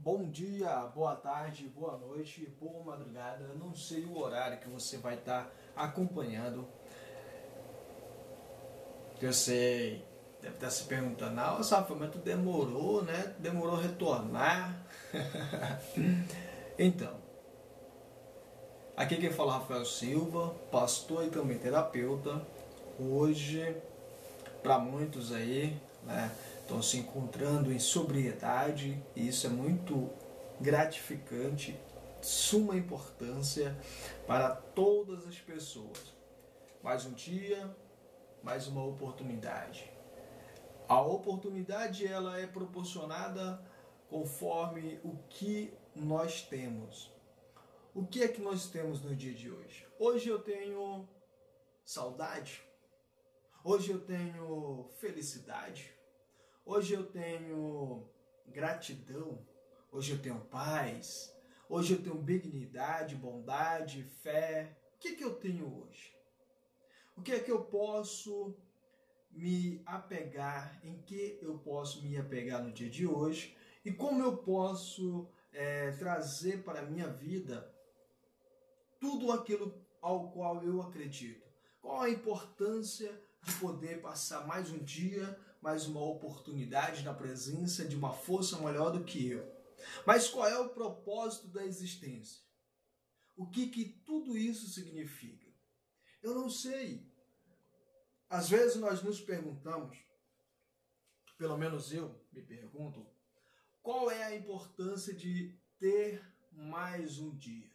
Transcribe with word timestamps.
Bom 0.00 0.30
dia, 0.30 0.70
boa 0.94 1.16
tarde, 1.16 1.68
boa 1.68 1.98
noite, 1.98 2.48
boa 2.60 2.84
madrugada. 2.84 3.44
Eu 3.44 3.56
não 3.58 3.74
sei 3.74 4.04
o 4.04 4.16
horário 4.16 4.58
que 4.58 4.68
você 4.68 4.96
vai 4.96 5.16
estar 5.16 5.52
acompanhando. 5.74 6.68
Eu 9.20 9.32
sei, 9.32 10.06
deve 10.40 10.54
estar 10.54 10.70
se 10.70 10.84
perguntando, 10.84 11.34
nossa, 11.34 11.78
Rafael, 11.78 11.98
mas 11.98 12.12
tu 12.12 12.18
demorou, 12.18 13.02
né? 13.02 13.34
Demorou 13.40 13.74
retornar. 13.74 14.86
então, 16.78 17.16
aqui 18.96 19.16
quem 19.16 19.32
fala 19.32 19.54
é 19.54 19.58
Rafael 19.58 19.84
Silva, 19.84 20.54
pastor 20.70 21.24
e 21.24 21.30
também 21.30 21.58
terapeuta. 21.58 22.40
Hoje, 23.00 23.76
para 24.62 24.78
muitos 24.78 25.32
aí, 25.32 25.76
né? 26.04 26.30
Estão 26.68 26.82
se 26.82 26.98
encontrando 26.98 27.72
em 27.72 27.78
sobriedade 27.78 29.02
e 29.16 29.26
isso 29.26 29.46
é 29.46 29.50
muito 29.50 30.10
gratificante, 30.60 31.80
suma 32.20 32.76
importância 32.76 33.74
para 34.26 34.54
todas 34.54 35.26
as 35.26 35.38
pessoas. 35.38 36.12
Mais 36.82 37.06
um 37.06 37.14
dia, 37.14 37.74
mais 38.42 38.66
uma 38.66 38.84
oportunidade. 38.84 39.90
A 40.86 41.00
oportunidade 41.00 42.06
ela 42.06 42.38
é 42.38 42.46
proporcionada 42.46 43.64
conforme 44.10 45.00
o 45.02 45.16
que 45.30 45.72
nós 45.96 46.42
temos. 46.42 47.10
O 47.94 48.06
que 48.06 48.22
é 48.22 48.28
que 48.28 48.42
nós 48.42 48.68
temos 48.68 49.00
no 49.00 49.16
dia 49.16 49.32
de 49.32 49.50
hoje? 49.50 49.86
Hoje 49.98 50.28
eu 50.28 50.38
tenho 50.38 51.08
saudade. 51.82 52.62
Hoje 53.64 53.90
eu 53.90 54.00
tenho 54.00 54.90
felicidade. 54.98 55.97
Hoje 56.70 56.92
eu 56.92 57.06
tenho 57.06 58.06
gratidão, 58.46 59.42
hoje 59.90 60.12
eu 60.12 60.20
tenho 60.20 60.38
paz, 60.38 61.34
hoje 61.66 61.94
eu 61.94 62.02
tenho 62.02 62.16
benignidade, 62.16 63.14
bondade, 63.14 64.02
fé. 64.02 64.76
O 64.94 64.98
que, 64.98 65.08
é 65.08 65.14
que 65.14 65.24
eu 65.24 65.34
tenho 65.36 65.64
hoje? 65.80 66.14
O 67.16 67.22
que 67.22 67.32
é 67.32 67.40
que 67.40 67.50
eu 67.50 67.64
posso 67.64 68.54
me 69.30 69.80
apegar, 69.86 70.78
em 70.84 71.00
que 71.00 71.38
eu 71.40 71.58
posso 71.58 72.02
me 72.02 72.18
apegar 72.18 72.62
no 72.62 72.70
dia 72.70 72.90
de 72.90 73.06
hoje 73.06 73.56
e 73.82 73.90
como 73.90 74.22
eu 74.22 74.36
posso 74.36 75.26
é, 75.54 75.92
trazer 75.92 76.64
para 76.64 76.80
a 76.80 76.86
minha 76.86 77.08
vida 77.08 77.74
tudo 79.00 79.32
aquilo 79.32 79.74
ao 80.02 80.30
qual 80.32 80.62
eu 80.62 80.82
acredito. 80.82 81.48
Qual 81.80 82.02
a 82.02 82.10
importância 82.10 83.18
de 83.42 83.54
poder 83.54 84.02
passar 84.02 84.46
mais 84.46 84.70
um 84.70 84.78
dia, 84.80 85.47
mais 85.60 85.86
uma 85.86 86.00
oportunidade 86.00 87.02
na 87.02 87.12
presença 87.12 87.84
de 87.84 87.96
uma 87.96 88.12
força 88.12 88.58
maior 88.58 88.90
do 88.90 89.04
que 89.04 89.28
eu. 89.28 89.58
Mas 90.06 90.28
qual 90.28 90.46
é 90.46 90.58
o 90.58 90.70
propósito 90.70 91.48
da 91.48 91.64
existência? 91.64 92.42
O 93.36 93.46
que, 93.46 93.68
que 93.68 93.84
tudo 94.04 94.36
isso 94.36 94.68
significa? 94.68 95.46
Eu 96.22 96.34
não 96.34 96.50
sei. 96.50 97.06
Às 98.28 98.48
vezes 98.48 98.76
nós 98.76 99.02
nos 99.02 99.20
perguntamos, 99.20 99.96
pelo 101.36 101.56
menos 101.56 101.92
eu 101.92 102.20
me 102.32 102.42
pergunto, 102.42 103.06
qual 103.82 104.10
é 104.10 104.24
a 104.24 104.34
importância 104.34 105.14
de 105.14 105.56
ter 105.78 106.22
mais 106.52 107.18
um 107.18 107.34
dia? 107.36 107.70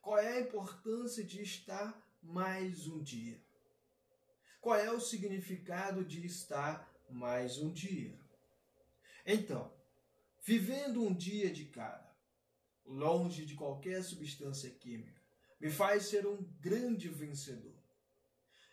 Qual 0.00 0.18
é 0.18 0.32
a 0.32 0.40
importância 0.40 1.24
de 1.24 1.40
estar 1.40 1.96
mais 2.20 2.86
um 2.88 3.00
dia? 3.02 3.40
Qual 4.60 4.76
é 4.76 4.90
o 4.90 5.00
significado 5.00 6.04
de 6.04 6.26
estar 6.26 6.91
mais 7.12 7.58
um 7.58 7.70
dia? 7.70 8.18
Então, 9.24 9.72
vivendo 10.40 11.02
um 11.02 11.14
dia 11.14 11.52
de 11.52 11.66
cada, 11.66 12.10
longe 12.84 13.44
de 13.44 13.54
qualquer 13.54 14.02
substância 14.02 14.70
química, 14.70 15.20
me 15.60 15.70
faz 15.70 16.06
ser 16.06 16.26
um 16.26 16.42
grande 16.60 17.08
vencedor. 17.08 17.80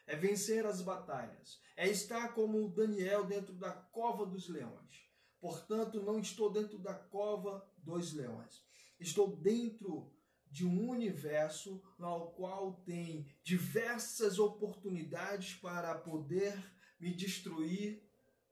É 0.08 0.16
vencer 0.16 0.66
as 0.66 0.82
batalhas, 0.82 1.62
é 1.78 1.88
estar 1.88 2.34
como 2.34 2.68
Daniel 2.70 3.26
dentro 3.26 3.54
da 3.54 3.72
cova 3.72 4.26
dos 4.26 4.50
leões. 4.50 5.08
Portanto, 5.40 6.02
não 6.02 6.20
estou 6.20 6.52
dentro 6.52 6.80
da 6.80 6.96
cova 6.96 7.64
dos 7.78 8.14
leões. 8.14 8.66
Estou 9.00 9.38
dentro 9.38 10.12
de 10.50 10.66
um 10.66 10.90
universo 10.90 11.82
no 11.98 12.32
qual 12.32 12.82
tem 12.84 13.28
diversas 13.44 14.40
oportunidades 14.40 15.54
para 15.54 15.94
poder 15.94 16.58
me 17.00 17.14
destruir 17.14 18.09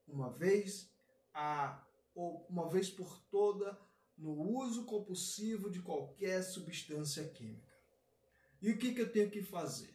uma 0.08 0.32
vez 0.32 0.90
a 1.34 1.84
ou 2.16 2.48
uma 2.50 2.68
vez 2.68 2.90
por 2.90 3.20
toda 3.30 3.80
no 4.18 4.32
uso 4.32 4.86
compulsivo 4.86 5.70
de 5.70 5.80
qualquer 5.82 6.42
substância 6.42 7.24
química. 7.30 7.78
E 8.60 8.72
o 8.72 8.78
que, 8.78 8.94
que 8.94 9.02
eu 9.02 9.12
tenho 9.12 9.30
que 9.30 9.44
fazer? 9.44 9.94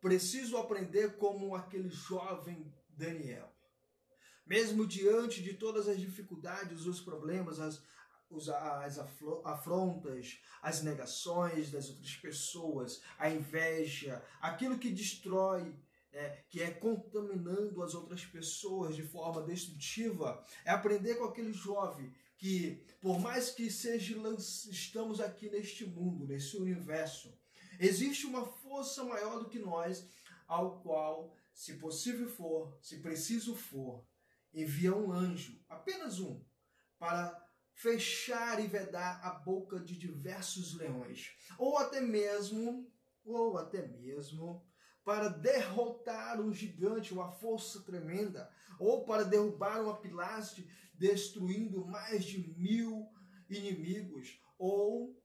Preciso 0.00 0.56
aprender 0.56 1.16
como 1.16 1.56
aquele 1.56 1.90
jovem 1.90 2.72
Daniel. 2.90 3.52
Mesmo 4.46 4.86
diante 4.86 5.42
de 5.42 5.54
todas 5.54 5.88
as 5.88 5.98
dificuldades, 5.98 6.86
os 6.86 7.00
problemas, 7.00 7.58
as, 7.58 7.82
as 8.84 8.98
afrontas, 9.44 10.40
as 10.62 10.82
negações 10.82 11.72
das 11.72 11.90
outras 11.90 12.14
pessoas, 12.14 13.02
a 13.18 13.28
inveja, 13.28 14.24
aquilo 14.40 14.78
que 14.78 14.92
destrói, 14.92 15.74
é, 16.12 16.42
que 16.48 16.62
é 16.62 16.70
contaminando 16.70 17.82
as 17.82 17.94
outras 17.94 18.24
pessoas 18.24 18.96
de 18.96 19.02
forma 19.02 19.42
destrutiva, 19.42 20.44
é 20.64 20.70
aprender 20.70 21.16
com 21.16 21.24
aquele 21.24 21.52
jovem 21.52 22.12
que, 22.38 22.82
por 23.00 23.18
mais 23.18 23.50
que 23.50 23.70
seja 23.70 24.16
estamos 24.70 25.20
aqui 25.20 25.50
neste 25.50 25.84
mundo, 25.84 26.26
nesse 26.26 26.56
universo, 26.56 27.36
existe 27.78 28.26
uma 28.26 28.44
força 28.44 29.04
maior 29.04 29.38
do 29.38 29.48
que 29.48 29.58
nós, 29.58 30.06
ao 30.46 30.80
qual, 30.80 31.34
se 31.52 31.74
possível 31.74 32.28
for, 32.28 32.76
se 32.80 32.98
preciso 32.98 33.54
for, 33.54 34.04
envia 34.52 34.94
um 34.94 35.12
anjo, 35.12 35.58
apenas 35.68 36.18
um, 36.20 36.40
para 36.98 37.46
fechar 37.74 38.62
e 38.62 38.66
vedar 38.66 39.20
a 39.22 39.30
boca 39.30 39.78
de 39.78 39.98
diversos 39.98 40.74
leões, 40.74 41.32
ou 41.58 41.76
até 41.76 42.00
mesmo, 42.00 42.90
ou 43.24 43.58
até 43.58 43.86
mesmo 43.86 44.64
para 45.06 45.28
derrotar 45.28 46.40
um 46.40 46.52
gigante, 46.52 47.14
uma 47.14 47.30
força 47.30 47.80
tremenda, 47.82 48.50
ou 48.76 49.04
para 49.04 49.22
derrubar 49.22 49.80
uma 49.80 49.96
pilastre, 49.96 50.68
destruindo 50.94 51.86
mais 51.86 52.24
de 52.24 52.38
mil 52.58 53.08
inimigos, 53.48 54.42
ou 54.58 55.16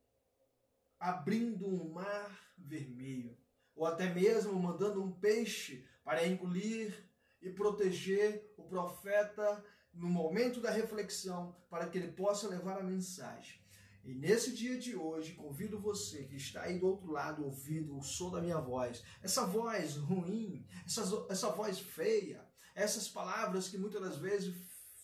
abrindo 0.99 1.67
um 1.67 1.89
mar 1.93 2.53
vermelho, 2.55 3.35
ou 3.75 3.87
até 3.87 4.13
mesmo 4.13 4.53
mandando 4.53 5.01
um 5.01 5.11
peixe 5.11 5.83
para 6.03 6.27
engolir 6.27 7.09
e 7.41 7.49
proteger 7.49 8.53
o 8.57 8.63
profeta 8.65 9.65
no 9.91 10.07
momento 10.07 10.61
da 10.61 10.69
reflexão, 10.69 11.55
para 11.71 11.89
que 11.89 11.97
ele 11.97 12.11
possa 12.11 12.47
levar 12.47 12.77
a 12.77 12.83
mensagem. 12.83 13.59
E 14.03 14.15
nesse 14.15 14.53
dia 14.53 14.79
de 14.79 14.95
hoje, 14.95 15.35
convido 15.35 15.79
você 15.79 16.23
que 16.23 16.35
está 16.35 16.63
aí 16.63 16.79
do 16.79 16.87
outro 16.87 17.11
lado 17.11 17.45
ouvindo 17.45 17.97
o 17.97 18.01
som 18.01 18.31
da 18.31 18.41
minha 18.41 18.59
voz, 18.59 19.03
essa 19.21 19.45
voz 19.45 19.95
ruim, 19.95 20.67
essa, 20.85 21.03
essa 21.29 21.49
voz 21.49 21.79
feia, 21.79 22.43
essas 22.73 23.07
palavras 23.07 23.69
que 23.69 23.77
muitas 23.77 24.01
das 24.01 24.17
vezes 24.17 24.55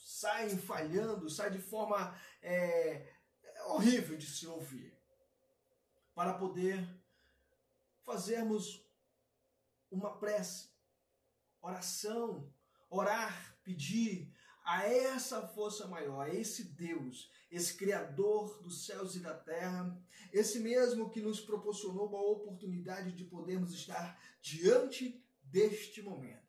saem 0.03 0.57
falhando, 0.57 1.29
saem 1.29 1.51
de 1.51 1.61
forma 1.61 2.19
é, 2.41 3.13
horrível 3.67 4.17
de 4.17 4.25
se 4.25 4.47
ouvir, 4.47 4.97
para 6.15 6.33
poder 6.33 6.87
fazermos 8.01 8.83
uma 9.91 10.17
prece, 10.17 10.69
oração, 11.61 12.51
orar, 12.89 13.57
pedir 13.63 14.33
a 14.67 14.83
essa 14.83 15.47
força 15.47 15.87
maior, 15.87 16.19
a 16.19 16.33
esse 16.33 16.65
Deus, 16.65 17.31
esse 17.49 17.75
Criador 17.75 18.61
dos 18.61 18.85
céus 18.85 19.15
e 19.15 19.21
da 19.21 19.33
terra, 19.33 19.97
esse 20.33 20.59
mesmo 20.59 21.09
que 21.09 21.21
nos 21.21 21.39
proporcionou 21.39 22.13
a 22.13 22.21
oportunidade 22.21 23.13
de 23.13 23.23
podermos 23.23 23.73
estar 23.73 24.21
diante 24.41 25.23
deste 25.41 26.01
momento. 26.01 26.45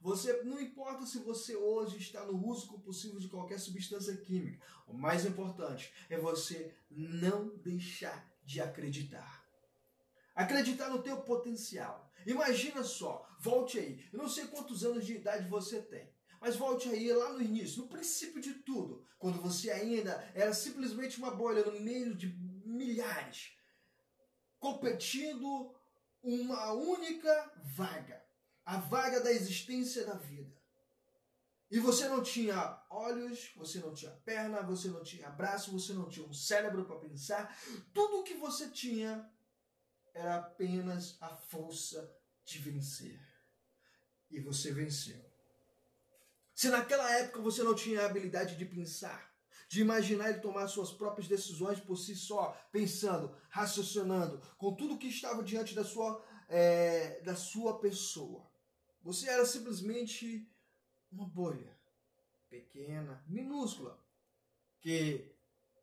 Você 0.00 0.44
não 0.44 0.58
importa 0.58 1.04
se 1.04 1.18
você 1.18 1.56
hoje 1.56 1.98
está 1.98 2.24
no 2.24 2.42
uso 2.46 2.68
compulsivo 2.68 3.20
de 3.20 3.28
qualquer 3.28 3.60
substância 3.60 4.16
química. 4.16 4.64
O 4.86 4.94
mais 4.94 5.26
importante 5.26 5.92
é 6.08 6.16
você 6.16 6.74
não 6.90 7.54
deixar 7.58 8.32
de 8.46 8.62
acreditar. 8.62 9.44
Acreditar 10.34 10.88
no 10.88 11.02
teu 11.02 11.20
potencial. 11.20 12.10
Imagina 12.24 12.82
só, 12.82 13.28
volte 13.38 13.78
aí. 13.78 14.08
Eu 14.10 14.20
não 14.20 14.28
sei 14.28 14.46
quantos 14.46 14.84
anos 14.84 15.04
de 15.04 15.16
idade 15.16 15.46
você 15.50 15.82
tem. 15.82 16.16
Mas 16.40 16.56
volte 16.56 16.88
aí 16.88 17.12
lá 17.12 17.32
no 17.32 17.42
início, 17.42 17.82
no 17.82 17.88
princípio 17.88 18.40
de 18.40 18.54
tudo, 18.54 19.04
quando 19.18 19.40
você 19.40 19.70
ainda 19.70 20.30
era 20.34 20.52
simplesmente 20.52 21.18
uma 21.18 21.30
bolha 21.30 21.64
no 21.64 21.80
meio 21.80 22.14
de 22.14 22.28
milhares, 22.64 23.52
competindo 24.60 25.74
uma 26.22 26.72
única 26.72 27.52
vaga, 27.74 28.24
a 28.64 28.76
vaga 28.78 29.20
da 29.20 29.32
existência 29.32 30.04
da 30.04 30.14
vida. 30.14 30.56
E 31.70 31.78
você 31.78 32.08
não 32.08 32.22
tinha 32.22 32.82
olhos, 32.88 33.52
você 33.54 33.78
não 33.78 33.92
tinha 33.92 34.10
perna, 34.10 34.62
você 34.62 34.88
não 34.88 35.02
tinha 35.02 35.28
braço, 35.28 35.70
você 35.70 35.92
não 35.92 36.08
tinha 36.08 36.26
um 36.26 36.32
cérebro 36.32 36.84
para 36.86 36.98
pensar. 36.98 37.54
Tudo 37.92 38.20
o 38.20 38.22
que 38.22 38.34
você 38.34 38.70
tinha 38.70 39.30
era 40.14 40.36
apenas 40.36 41.18
a 41.20 41.28
força 41.28 42.10
de 42.44 42.58
vencer. 42.58 43.20
E 44.30 44.40
você 44.40 44.72
venceu. 44.72 45.27
Se 46.58 46.68
naquela 46.70 47.08
época 47.18 47.40
você 47.40 47.62
não 47.62 47.72
tinha 47.72 48.02
a 48.02 48.06
habilidade 48.06 48.56
de 48.56 48.64
pensar, 48.64 49.32
de 49.68 49.80
imaginar 49.80 50.32
e 50.32 50.40
tomar 50.40 50.66
suas 50.66 50.90
próprias 50.90 51.28
decisões 51.28 51.78
por 51.78 51.96
si 51.96 52.16
só, 52.16 52.50
pensando, 52.72 53.32
raciocinando, 53.48 54.42
com 54.56 54.74
tudo 54.74 54.98
que 54.98 55.06
estava 55.06 55.40
diante 55.40 55.72
da 55.72 55.84
sua, 55.84 56.20
é, 56.48 57.20
da 57.20 57.36
sua 57.36 57.78
pessoa, 57.78 58.44
você 59.00 59.30
era 59.30 59.46
simplesmente 59.46 60.52
uma 61.12 61.28
bolha 61.28 61.78
pequena, 62.50 63.22
minúscula, 63.28 63.96
que 64.80 65.32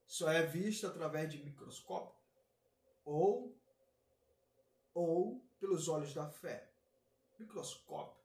só 0.06 0.30
é 0.30 0.46
vista 0.46 0.88
através 0.90 1.32
de 1.32 1.42
microscópio 1.42 2.20
ou 3.06 3.58
ou 4.94 5.42
pelos 5.58 5.88
olhos 5.88 6.14
da 6.14 6.30
fé. 6.30 6.70
Microscópio. 7.40 8.22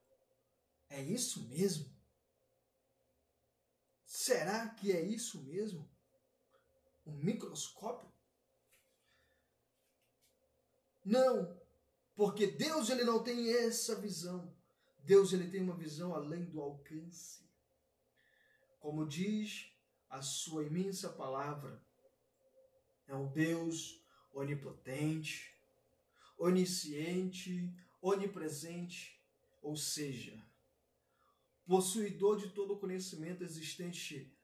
É 0.89 1.01
isso 1.01 1.47
mesmo? 1.47 2.00
Será 4.13 4.67
que 4.67 4.91
é 4.91 5.01
isso 5.01 5.41
mesmo? 5.41 5.89
Um 7.05 7.13
microscópio? 7.13 8.11
Não, 11.03 11.57
porque 12.13 12.45
Deus 12.45 12.89
ele 12.89 13.05
não 13.05 13.23
tem 13.23 13.53
essa 13.55 13.95
visão. 13.95 14.53
Deus 14.99 15.31
ele 15.31 15.49
tem 15.49 15.61
uma 15.61 15.77
visão 15.77 16.13
além 16.13 16.43
do 16.43 16.59
alcance. 16.59 17.49
Como 18.81 19.07
diz 19.07 19.71
a 20.09 20.21
sua 20.21 20.65
imensa 20.65 21.07
palavra, 21.07 21.81
é 23.07 23.15
um 23.15 23.31
Deus 23.31 24.03
onipotente, 24.33 25.55
onisciente, 26.37 27.73
onipresente, 28.01 29.23
ou 29.61 29.77
seja, 29.77 30.37
possuidor 31.65 32.37
de 32.37 32.49
todo 32.49 32.73
o 32.73 32.79
conhecimento 32.79 33.43
existente, 33.43 34.35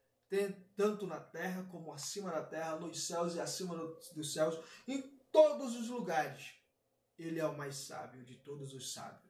tanto 0.75 1.07
na 1.07 1.19
terra 1.19 1.63
como 1.71 1.93
acima 1.93 2.31
da 2.31 2.43
terra, 2.43 2.77
nos 2.77 3.05
céus 3.05 3.35
e 3.35 3.39
acima 3.39 3.75
dos 4.13 4.33
céus, 4.33 4.59
em 4.87 5.01
todos 5.31 5.75
os 5.75 5.89
lugares. 5.89 6.53
Ele 7.17 7.39
é 7.39 7.45
o 7.45 7.57
mais 7.57 7.75
sábio 7.75 8.23
de 8.23 8.35
todos 8.35 8.73
os 8.73 8.93
sábios 8.93 9.27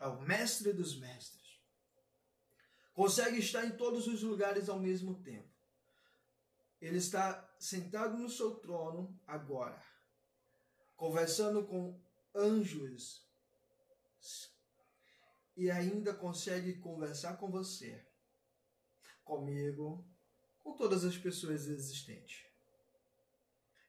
é 0.00 0.06
o 0.06 0.20
mestre 0.22 0.72
dos 0.72 0.98
mestres. 0.98 1.60
Consegue 2.94 3.38
estar 3.38 3.64
em 3.64 3.76
todos 3.76 4.06
os 4.08 4.22
lugares 4.22 4.68
ao 4.68 4.80
mesmo 4.80 5.22
tempo. 5.22 5.48
Ele 6.80 6.96
está 6.96 7.54
sentado 7.58 8.16
no 8.16 8.28
seu 8.28 8.56
trono 8.56 9.20
agora, 9.26 9.84
conversando 10.96 11.66
com 11.66 12.00
anjos 12.34 13.29
e 15.60 15.70
ainda 15.70 16.14
consegue 16.14 16.78
conversar 16.78 17.36
com 17.36 17.50
você, 17.50 18.02
comigo, 19.22 20.02
com 20.64 20.72
todas 20.74 21.04
as 21.04 21.18
pessoas 21.18 21.66
existentes. 21.66 22.46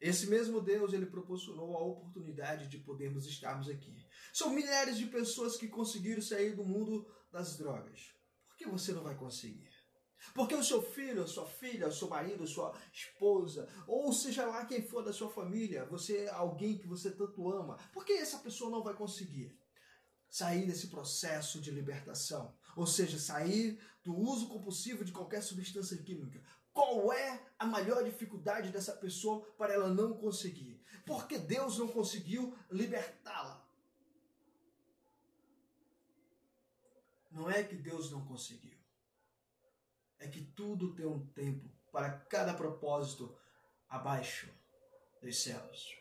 Esse 0.01 0.27
mesmo 0.27 0.59
Deus, 0.59 0.91
ele 0.91 1.05
proporcionou 1.05 1.77
a 1.77 1.81
oportunidade 1.81 2.67
de 2.67 2.77
podermos 2.77 3.25
estarmos 3.25 3.69
aqui. 3.69 4.05
São 4.33 4.49
milhares 4.49 4.97
de 4.97 5.05
pessoas 5.05 5.55
que 5.55 5.69
conseguiram 5.69 6.21
sair 6.21 6.53
do 6.53 6.65
mundo 6.65 7.07
das 7.31 7.55
drogas. 7.57 8.13
Por 8.49 8.57
que 8.57 8.67
você 8.67 8.91
não 8.91 9.03
vai 9.03 9.15
conseguir? 9.15 9.71
Porque 10.35 10.53
o 10.53 10.63
seu 10.63 10.81
filho, 10.81 11.25
sua 11.25 11.47
filha, 11.47 11.89
seu 11.89 12.09
marido, 12.09 12.45
sua 12.45 12.77
esposa, 12.91 13.69
ou 13.87 14.11
seja 14.11 14.45
lá 14.45 14.65
quem 14.65 14.85
for 14.85 15.05
da 15.05 15.13
sua 15.13 15.29
família, 15.29 15.85
você 15.85 16.25
é 16.25 16.29
alguém 16.31 16.77
que 16.77 16.85
você 16.85 17.11
tanto 17.11 17.49
ama, 17.49 17.77
por 17.93 18.03
que 18.03 18.11
essa 18.11 18.39
pessoa 18.39 18.69
não 18.69 18.83
vai 18.83 18.93
conseguir? 18.93 19.57
Sair 20.31 20.65
desse 20.65 20.87
processo 20.87 21.59
de 21.59 21.69
libertação, 21.69 22.55
ou 22.73 22.87
seja, 22.87 23.19
sair 23.19 23.77
do 24.01 24.17
uso 24.17 24.47
compulsivo 24.47 25.03
de 25.03 25.11
qualquer 25.11 25.43
substância 25.43 25.97
química. 25.97 26.41
Qual 26.71 27.11
é 27.11 27.45
a 27.59 27.65
maior 27.65 28.01
dificuldade 28.01 28.71
dessa 28.71 28.93
pessoa 28.93 29.41
para 29.57 29.73
ela 29.73 29.89
não 29.89 30.13
conseguir? 30.13 30.81
Porque 31.05 31.37
Deus 31.37 31.77
não 31.77 31.89
conseguiu 31.89 32.57
libertá-la. 32.71 33.61
Não 37.29 37.49
é 37.49 37.61
que 37.61 37.75
Deus 37.75 38.09
não 38.09 38.25
conseguiu. 38.25 38.77
É 40.17 40.29
que 40.29 40.41
tudo 40.41 40.95
tem 40.95 41.05
um 41.05 41.25
tempo 41.27 41.69
para 41.91 42.09
cada 42.09 42.53
propósito 42.53 43.37
abaixo 43.89 44.49
dos 45.21 45.43
céus. 45.43 45.93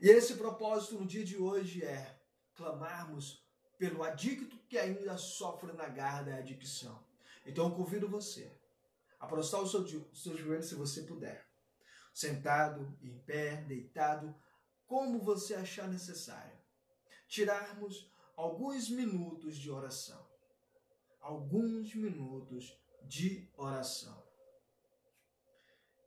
E 0.00 0.08
esse 0.08 0.34
propósito 0.34 0.98
no 0.98 1.06
dia 1.06 1.24
de 1.24 1.38
hoje 1.38 1.82
é 1.82 2.20
clamarmos 2.54 3.43
pelo 3.78 4.02
adicto 4.02 4.58
que 4.68 4.78
ainda 4.78 5.16
sofre 5.16 5.72
na 5.72 5.88
garra 5.88 6.22
da 6.22 6.36
adicção. 6.36 7.04
Então 7.46 7.68
eu 7.68 7.74
convido 7.74 8.08
você 8.08 8.50
a 9.18 9.26
prostrar 9.26 9.62
o 9.62 9.66
seu, 9.66 9.86
seu 10.14 10.36
joelho 10.36 10.62
se 10.62 10.74
você 10.74 11.02
puder. 11.02 11.46
Sentado, 12.12 12.96
em 13.02 13.18
pé, 13.20 13.56
deitado, 13.62 14.34
como 14.86 15.18
você 15.20 15.54
achar 15.54 15.88
necessário. 15.88 16.56
Tirarmos 17.26 18.10
alguns 18.36 18.88
minutos 18.88 19.56
de 19.56 19.70
oração. 19.70 20.24
Alguns 21.20 21.94
minutos 21.94 22.78
de 23.02 23.50
oração. 23.56 24.22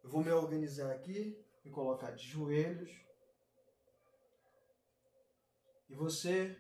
Eu 0.04 0.10
vou 0.10 0.24
me 0.24 0.32
organizar 0.32 0.92
aqui, 0.92 1.38
me 1.66 1.72
colocar 1.72 2.12
de 2.12 2.26
joelhos. 2.26 2.90
E 5.90 5.96
você 5.96 6.58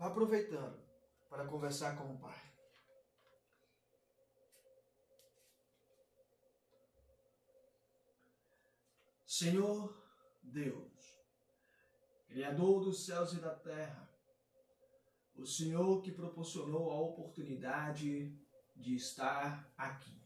aproveitando 0.00 0.82
para 1.28 1.46
conversar 1.46 1.96
com 1.96 2.14
o 2.14 2.18
Pai. 2.18 2.50
Senhor 9.26 9.96
Deus, 10.42 10.90
Criador 12.26 12.84
dos 12.84 13.04
céus 13.04 13.32
e 13.32 13.40
da 13.40 13.54
terra, 13.54 14.10
o 15.34 15.46
Senhor 15.46 16.02
que 16.02 16.12
proporcionou 16.12 16.90
a 16.90 17.00
oportunidade 17.00 18.36
de 18.76 18.94
estar 18.94 19.72
aqui. 19.76 20.20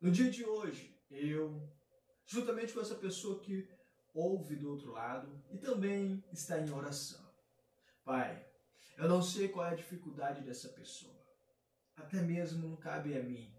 No 0.00 0.10
dia 0.10 0.30
de 0.30 0.44
hoje, 0.44 0.98
eu, 1.10 1.68
juntamente 2.24 2.72
com 2.72 2.80
essa 2.80 2.94
pessoa 2.94 3.40
que 3.40 3.68
ouve 4.14 4.56
do 4.56 4.70
outro 4.70 4.92
lado 4.92 5.44
e 5.50 5.58
também 5.58 6.24
está 6.32 6.58
em 6.58 6.70
oração, 6.70 7.24
Pai, 8.04 8.49
eu 9.00 9.08
não 9.08 9.22
sei 9.22 9.48
qual 9.48 9.66
é 9.66 9.70
a 9.70 9.74
dificuldade 9.74 10.42
dessa 10.42 10.68
pessoa. 10.68 11.18
Até 11.96 12.20
mesmo 12.20 12.68
não 12.68 12.76
cabe 12.76 13.16
a 13.16 13.22
mim. 13.22 13.50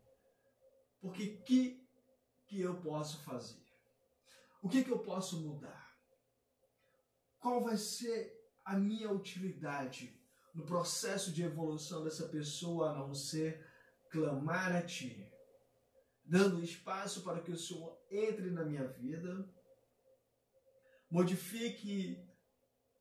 Porque 1.00 1.38
que 1.46 1.84
que 2.46 2.62
eu 2.62 2.80
posso 2.82 3.24
fazer? 3.24 3.64
O 4.62 4.70
que 4.70 4.84
que 4.84 4.92
eu 4.92 5.00
posso 5.00 5.42
mudar? 5.42 5.98
Qual 7.40 7.64
vai 7.64 7.76
ser 7.76 8.40
a 8.64 8.78
minha 8.78 9.12
utilidade 9.12 10.16
no 10.54 10.64
processo 10.64 11.32
de 11.32 11.42
evolução 11.42 12.04
dessa 12.04 12.28
pessoa 12.28 12.92
a 12.92 12.98
não 13.00 13.16
ser 13.16 13.66
clamar 14.12 14.76
a 14.76 14.82
ti, 14.84 15.28
dando 16.24 16.64
espaço 16.64 17.24
para 17.24 17.42
que 17.42 17.52
o 17.52 17.58
Senhor 17.58 18.00
entre 18.12 18.52
na 18.52 18.64
minha 18.64 18.86
vida, 18.86 19.50
modifique 21.10 22.24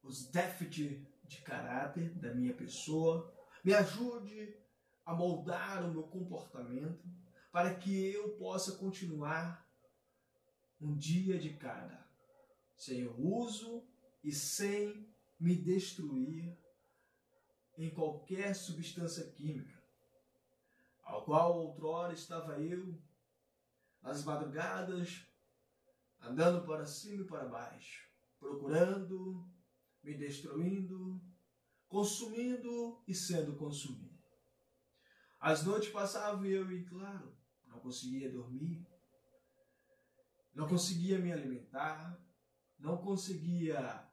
os 0.03 0.27
déficits 0.31 1.07
de 1.31 1.43
caráter 1.43 2.11
da 2.17 2.35
minha 2.35 2.53
pessoa, 2.53 3.33
me 3.63 3.73
ajude 3.73 4.53
a 5.07 5.15
moldar 5.15 5.85
o 5.85 5.93
meu 5.93 6.03
comportamento 6.03 7.09
para 7.53 7.73
que 7.73 8.13
eu 8.13 8.31
possa 8.31 8.77
continuar 8.79 9.65
um 10.81 10.97
dia 10.97 11.39
de 11.39 11.55
cada, 11.55 12.05
sem 12.77 13.07
uso 13.07 13.87
e 14.25 14.33
sem 14.33 15.09
me 15.39 15.55
destruir 15.55 16.59
em 17.79 17.95
qualquer 17.95 18.53
substância 18.53 19.25
química, 19.31 19.81
ao 21.05 21.25
qual 21.25 21.57
outrora 21.57 22.13
estava 22.13 22.59
eu, 22.59 23.01
nas 24.03 24.25
madrugadas, 24.25 25.25
andando 26.21 26.67
para 26.67 26.85
cima 26.85 27.23
e 27.23 27.27
para 27.27 27.47
baixo, 27.47 28.11
procurando 28.41 29.49
me 30.03 30.15
destruindo, 30.17 31.21
consumindo 31.89 33.03
e 33.07 33.15
sendo 33.15 33.57
consumido. 33.57 34.19
As 35.39 35.65
noites 35.65 35.91
passavam 35.91 36.45
e 36.45 36.53
eu, 36.53 36.71
em 36.71 36.85
claro, 36.85 37.35
não 37.67 37.79
conseguia 37.81 38.31
dormir, 38.31 38.87
não 40.55 40.69
conseguia 40.69 41.19
me 41.19 41.33
alimentar, 41.33 42.21
não 42.79 42.99
conseguia 42.99 44.07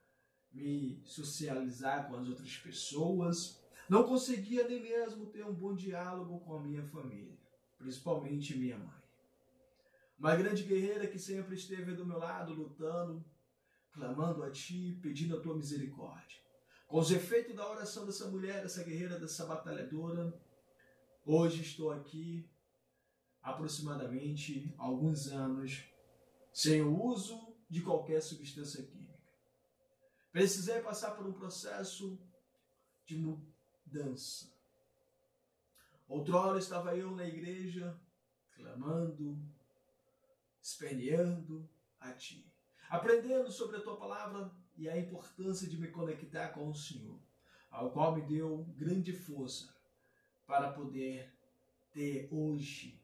me 0.52 1.02
socializar 1.06 2.08
com 2.08 2.16
as 2.16 2.28
outras 2.28 2.58
pessoas, 2.58 3.62
Não 3.90 4.04
conseguia 4.04 4.68
nem 4.68 4.82
mesmo 4.82 5.28
ter 5.28 5.46
um 5.46 5.54
bom 5.54 5.74
diálogo 5.74 6.42
com 6.42 6.58
a 6.58 6.62
minha 6.62 6.84
família, 6.84 7.38
principalmente 7.78 8.58
minha 8.58 8.78
mãe. 8.78 9.02
Uma 10.20 10.36
grande 10.36 10.64
guerreira 10.64 11.08
que 11.08 11.18
sempre 11.18 11.56
esteve 11.56 11.94
do 11.94 12.06
meu 12.06 12.18
lado, 12.18 12.54
lutando, 12.54 13.24
clamando 13.98 14.44
a 14.44 14.52
ti, 14.52 15.00
pedindo 15.02 15.36
a 15.36 15.42
tua 15.42 15.56
misericórdia. 15.56 16.38
Com 16.86 17.00
os 17.00 17.10
efeitos 17.10 17.56
da 17.56 17.68
oração 17.68 18.06
dessa 18.06 18.30
mulher, 18.30 18.62
dessa 18.62 18.84
guerreira, 18.84 19.20
dessa 19.20 19.44
batalhadora, 19.46 20.40
hoje 21.26 21.64
estou 21.64 21.92
aqui 21.92 22.48
aproximadamente 23.42 24.72
alguns 24.78 25.28
anos 25.28 25.84
sem 26.54 26.82
o 26.82 27.04
uso 27.04 27.56
de 27.68 27.82
qualquer 27.82 28.22
substância 28.22 28.84
química. 28.84 29.18
Precisei 30.32 30.80
passar 30.82 31.12
por 31.12 31.26
um 31.26 31.34
processo 31.34 32.20
de 33.04 33.18
mudança. 33.18 34.54
Outrora 36.08 36.60
estava 36.60 36.96
eu 36.96 37.12
na 37.12 37.28
igreja, 37.28 38.00
clamando, 38.52 39.38
esperneando 40.62 41.68
a 42.00 42.14
Ti, 42.14 42.47
aprendendo 42.90 43.52
sobre 43.52 43.78
a 43.78 43.82
Tua 43.82 43.98
palavra 43.98 44.52
e 44.76 44.88
a 44.88 44.98
importância 44.98 45.68
de 45.68 45.78
me 45.78 45.88
conectar 45.90 46.50
com 46.50 46.70
o 46.70 46.76
Senhor, 46.76 47.20
ao 47.70 47.92
qual 47.92 48.16
me 48.16 48.22
deu 48.22 48.64
grande 48.76 49.12
força 49.12 49.76
para 50.46 50.72
poder 50.72 51.34
ter 51.92 52.28
hoje 52.32 53.02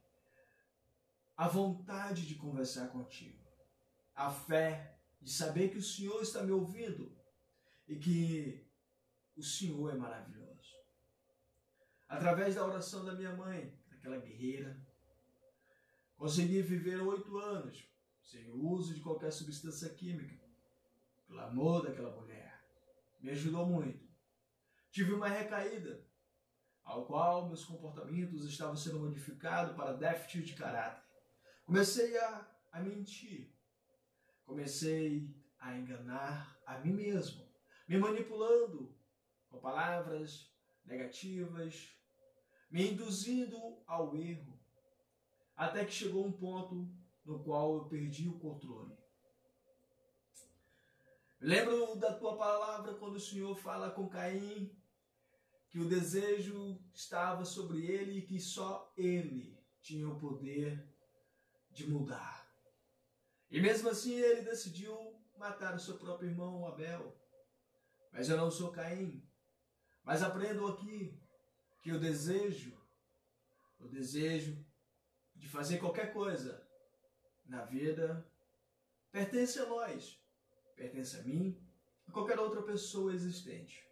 a 1.36 1.48
vontade 1.48 2.28
de 2.28 2.36
conversar 2.36 2.90
contigo, 2.90 3.44
a 4.16 4.32
fé 4.32 4.98
de 5.20 5.32
saber 5.32 5.70
que 5.70 5.78
o 5.78 5.84
Senhor 5.84 6.22
está 6.22 6.44
me 6.44 6.52
ouvindo 6.52 7.12
e 7.88 7.96
que 7.98 8.66
o 9.36 9.44
Senhor 9.44 9.92
é 9.92 9.96
maravilhoso. 9.96 10.44
Através 12.08 12.56
da 12.56 12.66
oração 12.66 13.04
da 13.04 13.16
minha 13.16 13.36
mãe, 13.36 13.76
aquela 13.92 14.20
guerreira, 14.20 14.80
consegui 16.16 16.62
viver 16.62 17.02
oito 17.02 17.38
anos 17.38 17.93
sem 18.24 18.50
o 18.50 18.70
uso 18.70 18.94
de 18.94 19.02
qualquer 19.02 19.32
substância 19.32 19.90
química. 19.90 20.42
Pelo 21.28 21.42
amor 21.42 21.84
daquela 21.84 22.16
mulher, 22.16 22.64
me 23.20 23.32
ajudou 23.32 23.66
muito. 23.66 24.08
Tive 24.92 25.14
uma 25.14 25.28
recaída, 25.28 26.06
ao 26.84 27.06
qual 27.06 27.48
meus 27.48 27.66
comportamentos 27.66 28.46
estavam 28.46 28.76
sendo 28.76 29.00
modificados 29.00 29.76
para 29.76 29.94
déficit 29.94 30.44
de 30.44 30.54
caráter. 30.54 31.04
Comecei 31.66 32.18
a, 32.18 32.48
a 32.72 32.80
mentir, 32.82 33.54
comecei 34.46 35.34
a 35.60 35.76
enganar 35.76 36.60
a 36.66 36.78
mim 36.80 36.94
mesmo, 36.94 37.48
me 37.88 37.98
manipulando 37.98 38.96
com 39.50 39.60
palavras 39.60 40.52
negativas, 40.86 41.98
me 42.70 42.92
induzindo 42.92 43.82
ao 43.88 44.16
erro, 44.16 44.60
até 45.56 45.86
que 45.86 45.92
chegou 45.92 46.26
um 46.26 46.32
ponto 46.32 46.92
no 47.26 47.44
qual 47.44 47.76
eu 47.76 47.86
perdi 47.86 48.28
o 48.28 48.40
controle. 48.40 48.96
Lembro 51.40 51.96
da 51.96 52.14
tua 52.14 52.38
palavra 52.38 52.94
quando 52.96 53.16
o 53.16 53.20
Senhor 53.20 53.56
fala 53.56 53.92
com 53.92 54.08
Caim 54.08 54.74
que 55.70 55.80
o 55.80 55.90
desejo 55.90 56.80
estava 56.94 57.44
sobre 57.44 57.86
ele 57.86 58.20
e 58.20 58.22
que 58.22 58.40
só 58.40 58.94
ele 58.96 59.58
tinha 59.82 60.08
o 60.08 60.20
poder 60.20 60.88
de 61.72 61.90
mudar. 61.90 62.48
E 63.50 63.60
mesmo 63.60 63.90
assim 63.90 64.14
ele 64.14 64.44
decidiu 64.44 65.20
matar 65.38 65.76
o 65.76 65.80
seu 65.80 65.98
próprio 65.98 66.30
irmão 66.30 66.66
Abel. 66.68 67.18
Mas 68.12 68.30
eu 68.30 68.38
não 68.38 68.52
sou 68.52 68.72
Caim. 68.72 69.28
Mas 70.04 70.22
aprendo 70.22 70.68
aqui 70.68 71.20
que 71.82 71.92
o 71.92 72.00
desejo, 72.00 72.80
o 73.80 73.88
desejo 73.88 74.64
de 75.36 75.50
fazer 75.50 75.80
qualquer 75.80 76.14
coisa 76.14 76.66
na 77.54 77.64
vida 77.66 78.28
pertence 79.12 79.60
a 79.60 79.68
nós, 79.68 80.20
pertence 80.76 81.16
a 81.16 81.22
mim, 81.22 81.56
a 82.08 82.12
qualquer 82.12 82.40
outra 82.40 82.64
pessoa 82.64 83.14
existente. 83.14 83.88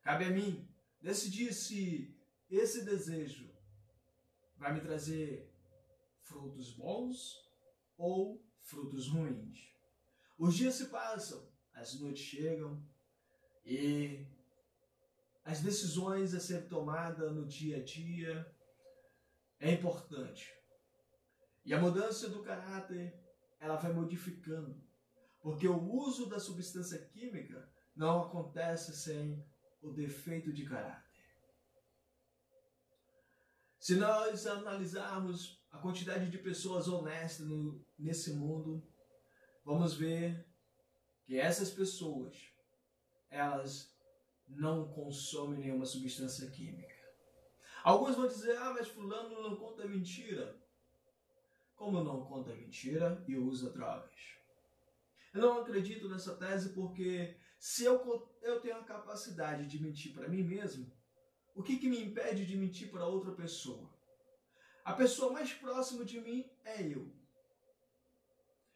Cabe 0.00 0.26
a 0.26 0.30
mim 0.30 0.72
decidir 1.02 1.52
se 1.52 2.16
esse 2.48 2.84
desejo 2.84 3.50
vai 4.56 4.72
me 4.72 4.80
trazer 4.80 5.52
frutos 6.22 6.72
bons 6.72 7.36
ou 7.98 8.40
frutos 8.60 9.08
ruins. 9.08 9.58
Os 10.38 10.54
dias 10.54 10.76
se 10.76 10.86
passam, 10.86 11.50
as 11.74 11.98
noites 11.98 12.22
chegam 12.22 12.80
e 13.64 14.24
as 15.44 15.60
decisões 15.60 16.32
a 16.32 16.38
ser 16.38 16.68
tomada 16.68 17.32
no 17.32 17.44
dia 17.44 17.78
a 17.78 17.82
dia 17.82 18.54
é 19.58 19.72
importante. 19.72 20.59
E 21.64 21.74
a 21.74 21.80
mudança 21.80 22.28
do 22.28 22.42
caráter, 22.42 23.14
ela 23.58 23.76
vai 23.76 23.92
modificando, 23.92 24.80
porque 25.42 25.68
o 25.68 25.80
uso 25.80 26.26
da 26.26 26.40
substância 26.40 26.98
química 26.98 27.70
não 27.94 28.22
acontece 28.22 28.96
sem 28.96 29.44
o 29.82 29.92
defeito 29.92 30.52
de 30.52 30.64
caráter. 30.64 31.10
Se 33.78 33.96
nós 33.96 34.46
analisarmos 34.46 35.58
a 35.70 35.78
quantidade 35.78 36.30
de 36.30 36.38
pessoas 36.38 36.86
honestas 36.88 37.46
no, 37.46 37.82
nesse 37.98 38.34
mundo, 38.34 38.86
vamos 39.64 39.94
ver 39.94 40.46
que 41.24 41.38
essas 41.38 41.70
pessoas, 41.70 42.36
elas 43.30 43.94
não 44.46 44.88
consome 44.88 45.56
nenhuma 45.56 45.86
substância 45.86 46.50
química. 46.50 46.94
Alguns 47.82 48.16
vão 48.16 48.26
dizer, 48.26 48.56
ah, 48.58 48.74
mas 48.74 48.88
fulano 48.88 49.42
não 49.42 49.56
conta 49.56 49.86
mentira. 49.86 50.59
Como 51.80 52.04
não 52.04 52.26
conta 52.26 52.54
mentira 52.54 53.24
e 53.26 53.38
usa 53.38 53.70
drogas? 53.70 54.36
Eu 55.32 55.40
não 55.40 55.62
acredito 55.62 56.10
nessa 56.10 56.36
tese 56.36 56.74
porque 56.74 57.34
se 57.58 57.84
eu, 57.84 58.28
eu 58.42 58.60
tenho 58.60 58.76
a 58.76 58.84
capacidade 58.84 59.66
de 59.66 59.82
mentir 59.82 60.12
para 60.12 60.28
mim 60.28 60.42
mesmo, 60.42 60.92
o 61.54 61.62
que, 61.62 61.78
que 61.78 61.88
me 61.88 61.98
impede 61.98 62.44
de 62.44 62.54
mentir 62.54 62.90
para 62.90 63.06
outra 63.06 63.32
pessoa? 63.32 63.90
A 64.84 64.92
pessoa 64.92 65.32
mais 65.32 65.54
próxima 65.54 66.04
de 66.04 66.20
mim 66.20 66.50
é 66.66 66.82
eu. 66.82 67.10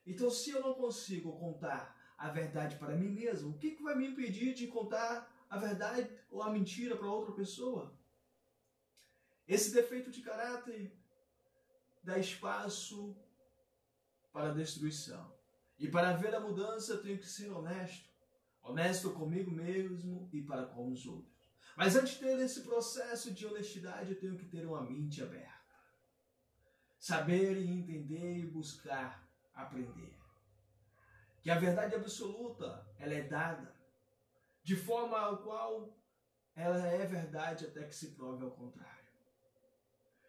Então, 0.07 0.31
se 0.31 0.53
eu 0.53 0.63
não 0.63 0.73
consigo 0.73 1.39
contar 1.39 2.15
a 2.17 2.31
verdade 2.31 2.77
para 2.77 2.97
mim 2.97 3.11
mesmo, 3.11 3.51
o 3.51 3.59
que, 3.59 3.73
que 3.73 3.83
vai 3.83 3.95
me 3.95 4.07
impedir 4.07 4.55
de 4.55 4.67
contar 4.67 5.31
a 5.51 5.59
verdade 5.59 6.11
ou 6.31 6.43
a 6.43 6.49
mentira 6.49 6.97
para 6.97 7.11
outra 7.11 7.35
pessoa. 7.35 7.95
Esse 9.47 9.75
defeito 9.75 10.11
de 10.11 10.23
caráter 10.23 11.04
dá 12.05 12.19
espaço 12.19 13.17
para 14.33 14.51
a 14.51 14.55
destruição. 14.55 15.33
E 15.79 15.89
para 15.89 16.17
ver 16.17 16.35
a 16.35 16.41
mudança, 16.41 16.93
eu 16.93 17.03
tenho 17.03 17.19
que 17.19 17.27
ser 17.27 17.51
honesto. 17.51 18.09
Honesto 18.63 19.11
comigo 19.13 19.51
mesmo 19.51 20.29
e 20.33 20.41
para 20.43 20.67
com 20.67 20.91
os 20.91 21.07
outros. 21.07 21.35
Mas 21.77 21.97
antes 21.97 22.15
de 22.15 22.21
ter 22.21 22.39
esse 22.39 22.63
processo 22.63 23.33
de 23.33 23.47
honestidade, 23.47 24.11
eu 24.11 24.21
tenho 24.21 24.37
que 24.37 24.47
ter 24.47 24.65
uma 24.65 24.83
mente 24.83 25.23
aberta. 25.23 25.53
Saber 26.99 27.57
e 27.57 27.69
entender 27.69 28.39
e 28.39 28.47
buscar 28.47 29.29
aprender. 29.53 30.17
Que 31.43 31.51
a 31.51 31.59
verdade 31.59 31.95
absoluta, 31.95 32.87
ela 32.99 33.13
é 33.13 33.23
dada 33.23 33.75
de 34.63 34.75
forma 34.75 35.19
ao 35.19 35.43
qual 35.43 35.95
ela 36.57 36.87
é 36.87 37.05
verdade 37.05 37.67
até 37.67 37.85
que 37.85 37.95
se 37.95 38.13
prove 38.13 38.43
ao 38.43 38.53
contrário. 38.53 39.05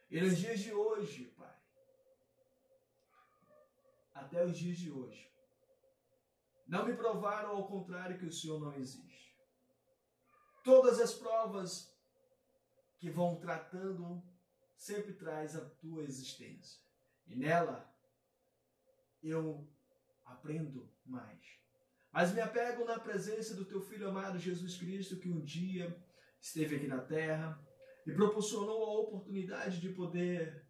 E 0.10 0.20
nos 0.20 0.38
dias 0.38 0.60
de 0.60 0.74
hoje, 0.74 1.25
Pai, 1.38 1.55
até 4.15 4.43
os 4.43 4.57
dias 4.57 4.77
de 4.77 4.89
hoje, 4.89 5.29
não 6.65 6.86
me 6.86 6.95
provaram 6.95 7.51
ao 7.51 7.67
contrário 7.67 8.17
que 8.17 8.25
o 8.25 8.31
Senhor 8.31 8.60
não 8.60 8.74
existe. 8.74 9.38
Todas 10.63 11.00
as 11.00 11.13
provas 11.13 11.93
que 12.98 13.12
vão 13.12 13.36
tratando 13.36 14.24
sempre 14.75 15.13
traz 15.13 15.55
a 15.55 15.63
tua 15.63 16.03
existência. 16.03 16.81
E 17.27 17.36
nela 17.36 17.93
eu 19.22 19.67
aprendo 20.24 20.89
mais. 21.05 21.39
Mas 22.12 22.34
me 22.34 22.41
apego 22.41 22.86
na 22.86 22.98
presença 22.98 23.53
do 23.53 23.65
teu 23.65 23.81
filho 23.81 24.07
amado 24.07 24.39
Jesus 24.39 24.77
Cristo, 24.77 25.19
que 25.19 25.29
um 25.29 25.43
dia 25.43 25.95
esteve 26.39 26.77
aqui 26.77 26.88
na 26.88 27.01
terra 27.01 27.62
e 28.07 28.12
proporcionou 28.12 28.84
a 28.84 29.00
oportunidade 29.01 29.79
de 29.79 29.89
poder 29.89 30.64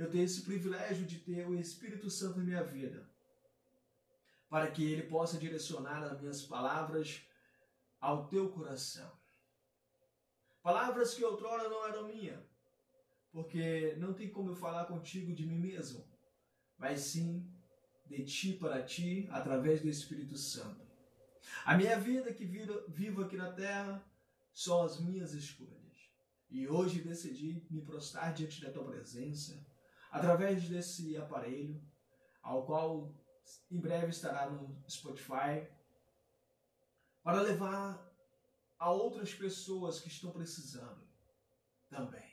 eu 0.00 0.10
ter 0.10 0.20
esse 0.20 0.40
privilégio 0.40 1.04
de 1.04 1.18
ter 1.18 1.46
o 1.46 1.54
Espírito 1.54 2.08
Santo 2.08 2.40
em 2.40 2.44
minha 2.44 2.64
vida, 2.64 3.06
para 4.48 4.70
que 4.70 4.82
ele 4.82 5.02
possa 5.02 5.36
direcionar 5.36 6.02
as 6.02 6.18
minhas 6.18 6.40
palavras 6.42 7.20
ao 8.00 8.26
teu 8.26 8.48
coração. 8.48 9.12
Palavras 10.62 11.14
que 11.14 11.22
outrora 11.22 11.68
não 11.68 11.86
eram 11.86 12.08
minhas, 12.08 12.42
porque 13.30 13.94
não 13.98 14.14
tem 14.14 14.30
como 14.30 14.50
eu 14.50 14.56
falar 14.56 14.86
contigo 14.86 15.34
de 15.34 15.44
mim 15.44 15.58
mesmo, 15.58 16.02
mas 16.78 17.00
sim 17.00 17.46
de 18.06 18.24
ti 18.24 18.54
para 18.54 18.82
ti 18.82 19.28
através 19.30 19.82
do 19.82 19.88
Espírito 19.88 20.38
Santo. 20.38 20.80
A 21.66 21.76
minha 21.76 22.00
vida 22.00 22.32
que 22.32 22.46
vivo 22.88 23.22
aqui 23.22 23.36
na 23.36 23.52
terra 23.52 24.02
são 24.50 24.82
as 24.82 24.98
minhas 24.98 25.34
escolhas. 25.34 25.78
E 26.48 26.66
hoje 26.66 27.02
decidi 27.02 27.62
me 27.70 27.82
prostrar 27.82 28.32
diante 28.32 28.62
da 28.62 28.72
tua 28.72 28.84
presença, 28.84 29.62
através 30.10 30.68
desse 30.68 31.16
aparelho, 31.16 31.80
ao 32.42 32.66
qual 32.66 33.14
em 33.70 33.80
breve 33.80 34.08
estará 34.08 34.50
no 34.50 34.82
Spotify, 34.88 35.68
para 37.22 37.42
levar 37.42 38.10
a 38.78 38.90
outras 38.90 39.34
pessoas 39.34 40.00
que 40.00 40.08
estão 40.08 40.30
precisando 40.30 41.06
também. 41.88 42.30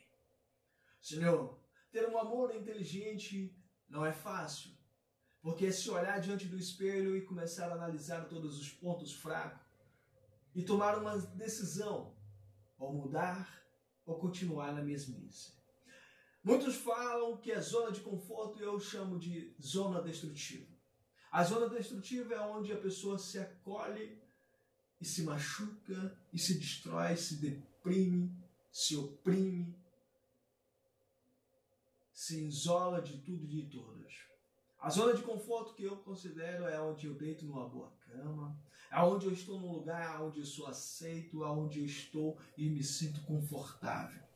Senhor, 1.00 1.58
ter 1.90 2.08
um 2.08 2.18
amor 2.18 2.54
inteligente 2.54 3.54
não 3.88 4.04
é 4.04 4.12
fácil, 4.12 4.72
porque 5.40 5.66
é 5.66 5.72
se 5.72 5.90
olhar 5.90 6.20
diante 6.20 6.46
do 6.46 6.58
espelho 6.58 7.16
e 7.16 7.24
começar 7.24 7.70
a 7.70 7.74
analisar 7.74 8.28
todos 8.28 8.58
os 8.58 8.72
pontos 8.72 9.14
fracos 9.14 9.66
e 10.54 10.62
tomar 10.62 10.98
uma 10.98 11.18
decisão, 11.18 12.16
ou 12.78 12.92
mudar 12.92 13.62
ou 14.04 14.18
continuar 14.18 14.72
na 14.72 14.82
mesmice. 14.82 15.57
Muitos 16.42 16.76
falam 16.76 17.36
que 17.36 17.50
é 17.50 17.60
zona 17.60 17.92
de 17.92 18.00
conforto 18.00 18.58
e 18.58 18.62
eu 18.62 18.78
chamo 18.78 19.18
de 19.18 19.54
zona 19.60 20.00
destrutiva. 20.00 20.66
A 21.30 21.44
zona 21.44 21.68
destrutiva 21.68 22.34
é 22.34 22.40
onde 22.40 22.72
a 22.72 22.78
pessoa 22.78 23.18
se 23.18 23.38
acolhe 23.38 24.18
e 25.00 25.04
se 25.04 25.22
machuca 25.22 26.18
e 26.32 26.38
se 26.38 26.58
destrói, 26.58 27.16
se 27.16 27.36
deprime, 27.36 28.34
se 28.72 28.96
oprime, 28.96 29.74
se 32.12 32.46
isola 32.46 33.00
de 33.02 33.18
tudo 33.18 33.44
e 33.44 33.48
de 33.48 33.62
todas. 33.64 34.12
A 34.80 34.90
zona 34.90 35.12
de 35.14 35.22
conforto 35.22 35.74
que 35.74 35.84
eu 35.84 35.96
considero 35.98 36.64
é 36.66 36.80
onde 36.80 37.06
eu 37.06 37.14
deito 37.14 37.44
numa 37.44 37.68
boa 37.68 37.92
cama, 38.06 38.56
é 38.90 39.00
onde 39.00 39.26
eu 39.26 39.32
estou 39.32 39.60
num 39.60 39.72
lugar 39.72 40.22
onde 40.22 40.38
eu 40.38 40.46
sou 40.46 40.66
aceito, 40.66 41.42
onde 41.42 41.80
eu 41.80 41.84
estou 41.84 42.38
e 42.56 42.70
me 42.70 42.82
sinto 42.82 43.20
confortável. 43.22 44.27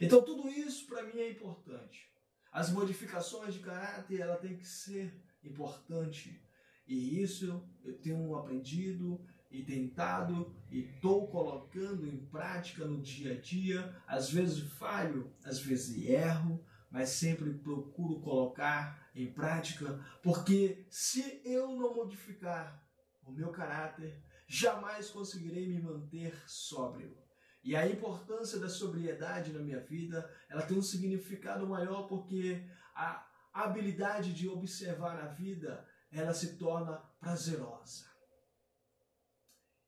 Então 0.00 0.22
tudo 0.22 0.48
isso 0.48 0.86
para 0.86 1.02
mim 1.02 1.18
é 1.18 1.30
importante. 1.30 2.08
As 2.52 2.70
modificações 2.70 3.54
de 3.54 3.60
caráter 3.60 4.20
ela 4.20 4.36
tem 4.36 4.56
que 4.56 4.66
ser 4.66 5.14
importante 5.42 6.42
e 6.86 7.20
isso 7.22 7.62
eu 7.84 7.98
tenho 7.98 8.34
aprendido 8.34 9.20
e 9.50 9.62
tentado 9.62 10.54
e 10.70 10.80
estou 10.80 11.28
colocando 11.28 12.06
em 12.06 12.26
prática 12.26 12.84
no 12.84 13.00
dia 13.00 13.32
a 13.32 13.40
dia. 13.40 14.02
Às 14.06 14.30
vezes 14.30 14.60
falho, 14.72 15.32
às 15.44 15.58
vezes 15.58 16.04
erro, 16.08 16.64
mas 16.90 17.10
sempre 17.10 17.52
procuro 17.52 18.20
colocar 18.20 19.10
em 19.14 19.32
prática, 19.32 20.02
porque 20.22 20.86
se 20.88 21.42
eu 21.44 21.68
não 21.76 21.94
modificar 21.94 22.82
o 23.22 23.32
meu 23.32 23.50
caráter, 23.50 24.22
jamais 24.46 25.10
conseguirei 25.10 25.68
me 25.68 25.80
manter 25.80 26.34
sóbrio. 26.46 27.16
E 27.62 27.74
a 27.76 27.86
importância 27.86 28.58
da 28.58 28.68
sobriedade 28.68 29.52
na 29.52 29.60
minha 29.60 29.80
vida, 29.80 30.30
ela 30.48 30.62
tem 30.62 30.78
um 30.78 30.82
significado 30.82 31.66
maior 31.66 32.06
porque 32.08 32.64
a 32.94 33.26
habilidade 33.52 34.32
de 34.32 34.48
observar 34.48 35.18
a 35.18 35.26
vida, 35.26 35.86
ela 36.10 36.32
se 36.32 36.56
torna 36.56 36.96
prazerosa. 37.20 38.06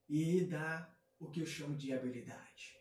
E 0.09 0.45
dá 0.45 0.93
o 1.19 1.31
que 1.31 1.41
eu 1.41 1.47
chamo 1.47 1.77
de 1.77 1.93
habilidade. 1.93 2.77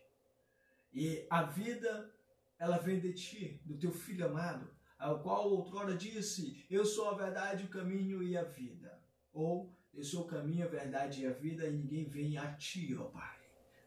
E 0.92 1.26
a 1.30 1.44
vida 1.44 2.12
ela 2.58 2.76
vem 2.76 3.00
de 3.00 3.12
ti, 3.14 3.60
do 3.64 3.78
teu 3.78 3.92
filho 3.92 4.26
amado, 4.26 4.70
ao 4.98 5.22
qual 5.22 5.48
outrora 5.48 5.96
disse: 5.96 6.66
Eu 6.68 6.84
sou 6.84 7.08
a 7.08 7.14
verdade, 7.14 7.64
o 7.64 7.68
caminho 7.68 8.22
e 8.22 8.36
a 8.36 8.42
vida. 8.42 9.00
Ou 9.32 9.74
eu 9.94 10.04
sou 10.04 10.24
o 10.24 10.26
caminho, 10.26 10.66
a 10.66 10.68
verdade 10.68 11.22
e 11.22 11.26
a 11.26 11.32
vida, 11.32 11.66
e 11.66 11.72
ninguém 11.72 12.08
vem 12.08 12.36
a 12.36 12.52
ti, 12.54 12.94
ó 12.94 13.04
Pai. 13.04 13.38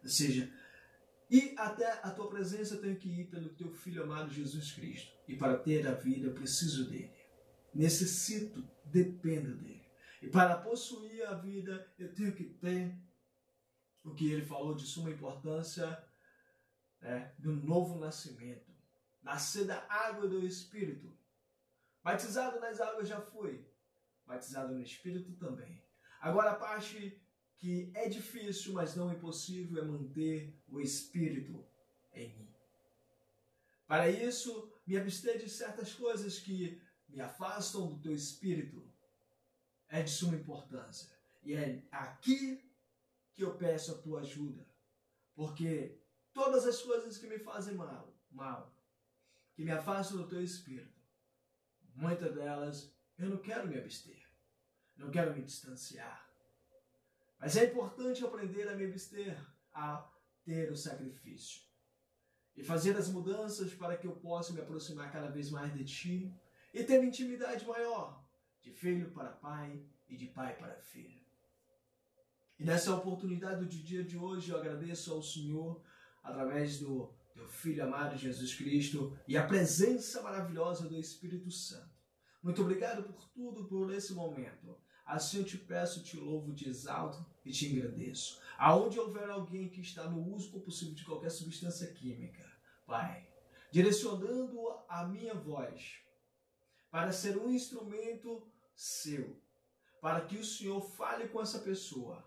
Ou 0.02 0.10
seja, 0.10 0.52
e 1.30 1.54
até 1.58 2.00
a 2.04 2.12
tua 2.12 2.30
presença 2.30 2.76
eu 2.76 2.82
tenho 2.82 2.98
que 2.98 3.10
ir 3.10 3.30
pelo 3.30 3.50
teu 3.50 3.72
filho 3.72 4.04
amado 4.04 4.30
Jesus 4.30 4.72
Cristo. 4.72 5.12
E 5.28 5.36
para 5.36 5.58
ter 5.58 5.88
a 5.88 5.94
vida 5.94 6.28
eu 6.28 6.34
preciso 6.34 6.90
dele. 6.90 7.12
Necessito, 7.74 8.68
dependo 8.86 9.56
dele. 9.56 9.84
E 10.22 10.28
para 10.28 10.58
possuir 10.58 11.26
a 11.26 11.34
vida 11.34 11.92
eu 11.98 12.14
tenho 12.14 12.34
que 12.34 12.44
ter 12.44 12.96
o 14.04 14.14
que 14.14 14.32
ele 14.32 14.46
falou 14.46 14.76
de 14.76 14.86
suma 14.86 15.10
importância 15.10 16.04
né, 17.02 17.34
do 17.40 17.54
novo 17.54 17.98
nascimento. 17.98 18.72
Nascer 19.22 19.66
da 19.66 19.86
água 19.90 20.28
do 20.28 20.46
Espírito. 20.46 21.18
Batizado 22.04 22.60
nas 22.60 22.82
águas 22.82 23.08
já 23.08 23.22
fui, 23.22 23.66
batizado 24.26 24.74
no 24.74 24.82
Espírito 24.82 25.32
também. 25.38 25.82
Agora 26.20 26.52
a 26.52 26.56
parte 26.56 27.23
que 27.64 27.90
é 27.94 28.10
difícil, 28.10 28.74
mas 28.74 28.94
não 28.94 29.10
impossível, 29.10 29.82
é 29.82 29.86
manter 29.86 30.54
o 30.68 30.82
Espírito 30.82 31.66
em 32.12 32.28
mim. 32.38 32.54
Para 33.88 34.10
isso, 34.10 34.70
me 34.86 34.98
abster 34.98 35.38
de 35.40 35.50
certas 35.50 35.94
coisas 35.94 36.40
que 36.40 36.82
me 37.08 37.22
afastam 37.22 37.88
do 37.88 38.02
teu 38.02 38.14
Espírito 38.14 38.86
é 39.88 40.04
de 40.04 40.12
suma 40.12 40.36
importância. 40.36 41.18
E 41.42 41.54
é 41.54 41.88
aqui 41.90 42.70
que 43.34 43.46
eu 43.46 43.56
peço 43.56 43.94
a 43.94 43.98
tua 44.02 44.20
ajuda. 44.20 44.68
Porque 45.34 45.98
todas 46.34 46.68
as 46.68 46.82
coisas 46.82 47.18
que 47.18 47.28
me 47.28 47.40
fazem 47.40 47.76
mal, 47.76 48.14
mal, 48.30 48.76
que 49.56 49.64
me 49.64 49.72
afastam 49.72 50.18
do 50.18 50.28
teu 50.28 50.44
espírito, 50.44 51.02
muitas 51.96 52.36
delas 52.36 52.94
eu 53.18 53.30
não 53.30 53.38
quero 53.38 53.70
me 53.70 53.78
abster, 53.78 54.22
não 54.98 55.10
quero 55.10 55.34
me 55.34 55.42
distanciar. 55.42 56.23
Mas 57.44 57.58
é 57.58 57.66
importante 57.66 58.24
aprender 58.24 58.70
a 58.70 58.74
me 58.74 58.86
abster, 58.86 59.38
a 59.74 60.10
ter 60.46 60.72
o 60.72 60.78
sacrifício 60.78 61.64
e 62.56 62.64
fazer 62.64 62.96
as 62.96 63.10
mudanças 63.10 63.74
para 63.74 63.98
que 63.98 64.08
eu 64.08 64.16
possa 64.16 64.54
me 64.54 64.62
aproximar 64.62 65.12
cada 65.12 65.30
vez 65.30 65.52
mais 65.52 65.74
de 65.74 65.84
ti 65.84 66.34
e 66.74 66.86
ter 66.86 67.00
uma 67.00 67.06
intimidade 67.06 67.68
maior, 67.68 68.26
de 68.62 68.72
filho 68.72 69.12
para 69.12 69.30
pai 69.30 69.84
e 70.08 70.16
de 70.16 70.28
pai 70.28 70.56
para 70.56 70.78
filho. 70.78 71.20
E 72.58 72.64
nessa 72.64 72.96
oportunidade 72.96 73.60
do 73.60 73.68
dia 73.68 74.06
de 74.06 74.18
hoje 74.18 74.50
eu 74.50 74.58
agradeço 74.58 75.12
ao 75.12 75.22
Senhor 75.22 75.84
através 76.24 76.80
do 76.80 77.14
teu 77.34 77.50
Filho 77.50 77.84
amado 77.84 78.16
Jesus 78.16 78.56
Cristo 78.56 79.20
e 79.28 79.36
a 79.36 79.46
presença 79.46 80.22
maravilhosa 80.22 80.88
do 80.88 80.98
Espírito 80.98 81.52
Santo. 81.52 81.92
Muito 82.42 82.62
obrigado 82.62 83.04
por 83.04 83.28
tudo, 83.32 83.66
por 83.66 83.94
esse 83.94 84.14
momento. 84.14 84.78
Assim 85.06 85.40
eu 85.40 85.44
te 85.44 85.58
peço, 85.58 86.02
te 86.02 86.16
louvo, 86.16 86.54
te 86.54 86.70
exalto 86.70 87.33
e 87.46 87.52
te 87.52 87.68
engrandeço. 87.68 88.42
Aonde 88.58 89.00
houver 89.00 89.30
alguém 89.30 89.70
que 89.70 89.82
está 89.82 90.10
no 90.10 90.34
uso 90.34 90.52
compulsivo 90.52 90.94
de 90.94 91.06
qualquer 91.06 91.30
substância 91.30 91.92
química, 91.94 92.52
Pai, 92.86 93.28
direcionando 93.72 94.60
a 94.88 95.06
minha 95.06 95.34
voz 95.34 96.00
para 96.92 97.12
ser 97.12 97.38
um 97.38 97.50
instrumento 97.50 98.48
seu, 98.76 99.40
para 100.02 100.22
que 100.22 100.38
o 100.38 100.46
Senhor 100.46 100.82
fale 100.82 101.28
com 101.28 101.42
essa 101.42 101.60
pessoa. 101.60 102.24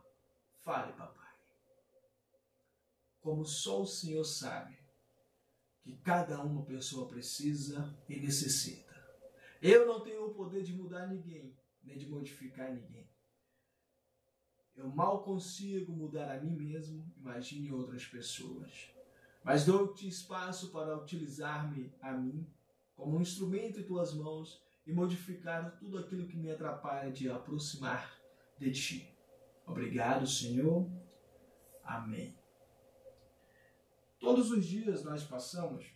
Fale, 0.64 0.92
papai 0.94 1.26
como 3.26 3.44
só 3.44 3.82
o 3.82 3.86
Senhor 3.88 4.22
sabe, 4.22 4.78
que 5.82 5.96
cada 5.96 6.40
uma 6.44 6.64
pessoa 6.64 7.08
precisa 7.08 7.92
e 8.08 8.20
necessita. 8.20 8.94
Eu 9.60 9.84
não 9.84 10.00
tenho 10.00 10.26
o 10.26 10.32
poder 10.32 10.62
de 10.62 10.72
mudar 10.72 11.08
ninguém, 11.08 11.52
nem 11.82 11.98
de 11.98 12.08
modificar 12.08 12.72
ninguém. 12.72 13.10
Eu 14.76 14.88
mal 14.88 15.22
consigo 15.22 15.90
mudar 15.90 16.30
a 16.30 16.40
mim 16.40 16.54
mesmo, 16.54 17.10
imagine 17.16 17.72
outras 17.72 18.04
pessoas. 18.04 18.92
Mas 19.42 19.64
dou-te 19.64 20.06
espaço 20.06 20.70
para 20.70 20.98
utilizar-me 20.98 21.94
a 22.00 22.12
mim 22.12 22.46
como 22.94 23.16
um 23.16 23.22
instrumento 23.22 23.80
em 23.80 23.84
tuas 23.84 24.12
mãos 24.12 24.62
e 24.86 24.92
modificar 24.92 25.76
tudo 25.78 25.98
aquilo 25.98 26.26
que 26.26 26.36
me 26.36 26.50
atrapalha 26.50 27.10
de 27.10 27.30
aproximar 27.30 28.20
de 28.58 28.70
ti. 28.72 29.16
Obrigado, 29.66 30.26
Senhor. 30.26 30.90
Amém. 31.82 32.36
Todos 34.18 34.50
os 34.50 34.64
dias 34.64 35.04
nós 35.04 35.24
passamos 35.24 35.86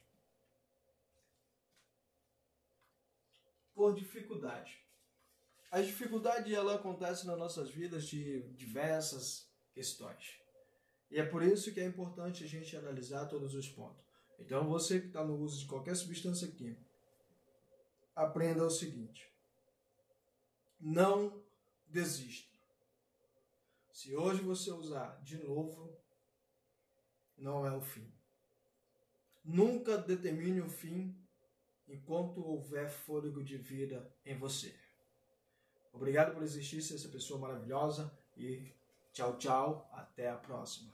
por 3.74 3.94
dificuldade. 3.94 4.84
A 5.70 5.80
dificuldade 5.80 6.52
ela 6.52 6.74
acontece 6.74 7.26
nas 7.26 7.38
nossas 7.38 7.70
vidas 7.70 8.06
de 8.06 8.42
diversas 8.54 9.48
questões. 9.72 10.40
E 11.08 11.18
é 11.18 11.24
por 11.24 11.42
isso 11.42 11.72
que 11.72 11.80
é 11.80 11.84
importante 11.84 12.42
a 12.42 12.46
gente 12.46 12.76
analisar 12.76 13.26
todos 13.26 13.54
os 13.54 13.68
pontos. 13.68 14.04
Então 14.38 14.68
você 14.68 15.00
que 15.00 15.06
está 15.06 15.24
no 15.24 15.36
uso 15.36 15.60
de 15.60 15.66
qualquer 15.66 15.94
substância 15.94 16.48
química, 16.48 16.84
aprenda 18.16 18.64
o 18.64 18.70
seguinte: 18.70 19.30
não 20.80 21.44
desista. 21.86 22.50
Se 23.92 24.14
hoje 24.16 24.42
você 24.42 24.72
usar 24.72 25.20
de 25.22 25.36
novo, 25.38 25.96
não 27.36 27.64
é 27.64 27.72
o 27.72 27.80
fim. 27.80 28.12
Nunca 29.44 29.98
determine 29.98 30.60
o 30.60 30.68
fim 30.68 31.16
enquanto 31.86 32.40
houver 32.40 32.88
fôlego 32.88 33.42
de 33.42 33.56
vida 33.56 34.12
em 34.24 34.36
você. 34.36 34.74
Obrigado 35.92 36.34
por 36.34 36.42
existir, 36.42 36.82
ser 36.82 36.94
essa 36.94 37.08
pessoa 37.08 37.40
maravilhosa 37.40 38.10
e 38.36 38.72
tchau, 39.12 39.36
tchau. 39.36 39.90
Até 39.92 40.30
a 40.30 40.36
próxima. 40.36 40.90